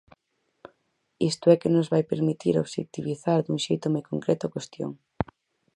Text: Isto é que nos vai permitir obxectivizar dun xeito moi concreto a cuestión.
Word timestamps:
Isto 1.29 1.45
é 1.53 1.55
que 1.61 1.73
nos 1.75 1.87
vai 1.93 2.03
permitir 2.11 2.53
obxectivizar 2.63 3.39
dun 3.41 3.59
xeito 3.65 3.87
moi 3.93 4.03
concreto 4.11 4.43
a 4.45 4.53
cuestión. 4.55 4.91